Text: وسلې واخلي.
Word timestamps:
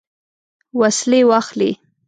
وسلې 0.79 1.21
واخلي. 1.29 1.71